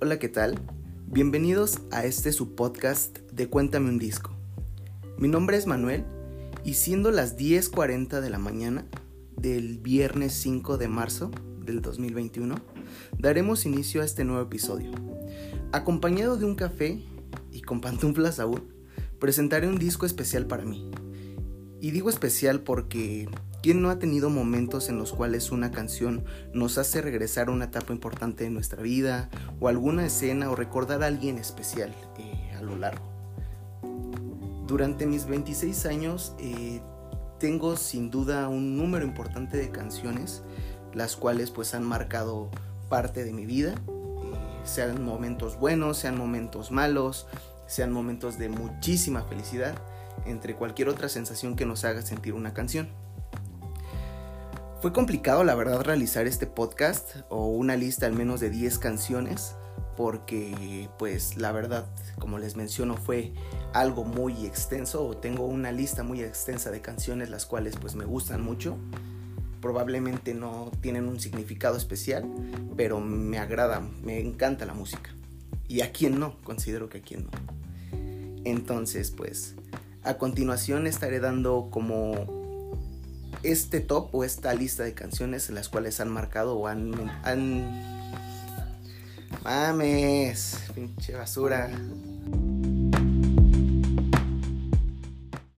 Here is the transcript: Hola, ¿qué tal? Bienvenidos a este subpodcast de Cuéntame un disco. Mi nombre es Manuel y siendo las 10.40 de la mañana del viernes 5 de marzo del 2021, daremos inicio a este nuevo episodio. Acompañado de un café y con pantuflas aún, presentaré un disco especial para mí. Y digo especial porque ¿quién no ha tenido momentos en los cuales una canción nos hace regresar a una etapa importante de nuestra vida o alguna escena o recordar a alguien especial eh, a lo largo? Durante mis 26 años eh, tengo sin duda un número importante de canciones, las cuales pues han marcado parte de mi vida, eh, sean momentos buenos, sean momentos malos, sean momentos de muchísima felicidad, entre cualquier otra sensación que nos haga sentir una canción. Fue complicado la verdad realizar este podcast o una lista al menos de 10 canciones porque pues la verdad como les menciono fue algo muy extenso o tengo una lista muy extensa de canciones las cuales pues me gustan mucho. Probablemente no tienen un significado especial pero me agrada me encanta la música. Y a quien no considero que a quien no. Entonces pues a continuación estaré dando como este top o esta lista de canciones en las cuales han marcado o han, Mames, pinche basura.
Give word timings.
Hola, 0.00 0.18
¿qué 0.18 0.28
tal? 0.28 0.58
Bienvenidos 1.06 1.78
a 1.92 2.04
este 2.04 2.32
subpodcast 2.32 3.18
de 3.30 3.48
Cuéntame 3.48 3.88
un 3.88 3.98
disco. 3.98 4.36
Mi 5.18 5.28
nombre 5.28 5.56
es 5.56 5.66
Manuel 5.66 6.04
y 6.64 6.74
siendo 6.74 7.12
las 7.12 7.38
10.40 7.38 8.20
de 8.20 8.28
la 8.28 8.38
mañana 8.38 8.86
del 9.36 9.78
viernes 9.78 10.34
5 10.34 10.78
de 10.78 10.88
marzo 10.88 11.30
del 11.64 11.80
2021, 11.80 12.56
daremos 13.18 13.66
inicio 13.66 14.02
a 14.02 14.04
este 14.04 14.24
nuevo 14.24 14.42
episodio. 14.42 14.90
Acompañado 15.70 16.36
de 16.36 16.44
un 16.44 16.56
café 16.56 17.00
y 17.52 17.62
con 17.62 17.80
pantuflas 17.80 18.40
aún, 18.40 18.74
presentaré 19.20 19.68
un 19.68 19.78
disco 19.78 20.06
especial 20.06 20.46
para 20.46 20.64
mí. 20.64 20.90
Y 21.80 21.92
digo 21.92 22.10
especial 22.10 22.60
porque 22.60 23.28
¿quién 23.64 23.80
no 23.80 23.88
ha 23.88 23.98
tenido 23.98 24.28
momentos 24.28 24.90
en 24.90 24.98
los 24.98 25.14
cuales 25.14 25.50
una 25.50 25.70
canción 25.70 26.26
nos 26.52 26.76
hace 26.76 27.00
regresar 27.00 27.48
a 27.48 27.50
una 27.50 27.64
etapa 27.64 27.94
importante 27.94 28.44
de 28.44 28.50
nuestra 28.50 28.82
vida 28.82 29.30
o 29.58 29.68
alguna 29.68 30.04
escena 30.04 30.50
o 30.50 30.54
recordar 30.54 31.02
a 31.02 31.06
alguien 31.06 31.38
especial 31.38 31.90
eh, 32.18 32.52
a 32.58 32.60
lo 32.60 32.76
largo? 32.76 33.06
Durante 34.66 35.06
mis 35.06 35.24
26 35.24 35.86
años 35.86 36.34
eh, 36.38 36.82
tengo 37.38 37.78
sin 37.78 38.10
duda 38.10 38.48
un 38.50 38.76
número 38.76 39.06
importante 39.06 39.56
de 39.56 39.70
canciones, 39.70 40.42
las 40.92 41.16
cuales 41.16 41.50
pues 41.50 41.74
han 41.74 41.84
marcado 41.84 42.50
parte 42.90 43.24
de 43.24 43.32
mi 43.32 43.46
vida, 43.46 43.76
eh, 43.88 44.60
sean 44.64 45.02
momentos 45.02 45.58
buenos, 45.58 45.96
sean 45.96 46.18
momentos 46.18 46.70
malos, 46.70 47.28
sean 47.66 47.92
momentos 47.92 48.38
de 48.38 48.50
muchísima 48.50 49.22
felicidad, 49.22 49.74
entre 50.26 50.54
cualquier 50.54 50.90
otra 50.90 51.08
sensación 51.08 51.56
que 51.56 51.64
nos 51.64 51.86
haga 51.86 52.02
sentir 52.02 52.34
una 52.34 52.52
canción. 52.52 53.03
Fue 54.84 54.92
complicado 54.92 55.44
la 55.44 55.54
verdad 55.54 55.80
realizar 55.80 56.26
este 56.26 56.46
podcast 56.46 57.16
o 57.30 57.46
una 57.46 57.74
lista 57.74 58.04
al 58.04 58.12
menos 58.12 58.40
de 58.40 58.50
10 58.50 58.78
canciones 58.78 59.56
porque 59.96 60.90
pues 60.98 61.38
la 61.38 61.52
verdad 61.52 61.86
como 62.18 62.36
les 62.36 62.54
menciono 62.54 62.98
fue 62.98 63.32
algo 63.72 64.04
muy 64.04 64.44
extenso 64.44 65.06
o 65.06 65.16
tengo 65.16 65.46
una 65.46 65.72
lista 65.72 66.02
muy 66.02 66.20
extensa 66.20 66.70
de 66.70 66.82
canciones 66.82 67.30
las 67.30 67.46
cuales 67.46 67.78
pues 67.80 67.94
me 67.94 68.04
gustan 68.04 68.42
mucho. 68.42 68.76
Probablemente 69.62 70.34
no 70.34 70.70
tienen 70.82 71.08
un 71.08 71.18
significado 71.18 71.78
especial 71.78 72.26
pero 72.76 73.00
me 73.00 73.38
agrada 73.38 73.80
me 74.02 74.20
encanta 74.20 74.66
la 74.66 74.74
música. 74.74 75.14
Y 75.66 75.80
a 75.80 75.92
quien 75.92 76.20
no 76.20 76.38
considero 76.42 76.90
que 76.90 76.98
a 76.98 77.02
quien 77.02 77.24
no. 77.24 77.30
Entonces 78.44 79.12
pues 79.12 79.54
a 80.02 80.18
continuación 80.18 80.86
estaré 80.86 81.20
dando 81.20 81.68
como 81.70 82.43
este 83.44 83.80
top 83.80 84.14
o 84.14 84.24
esta 84.24 84.54
lista 84.54 84.82
de 84.82 84.94
canciones 84.94 85.48
en 85.48 85.54
las 85.54 85.68
cuales 85.68 86.00
han 86.00 86.08
marcado 86.08 86.56
o 86.56 86.66
han, 86.66 86.92
Mames, 89.42 90.58
pinche 90.74 91.14
basura. 91.14 91.70